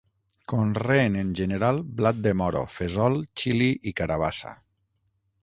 Conreen 0.51 1.17
en 1.23 1.29
general, 1.39 1.81
blat 1.99 2.23
de 2.29 2.33
moro, 2.41 2.65
fesol, 2.79 3.19
xili 3.43 3.69
i 3.93 3.95
carabassa. 4.01 4.57